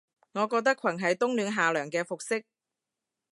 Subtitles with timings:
[0.31, 2.43] 我覺得裙係冬暖夏涼嘅服飾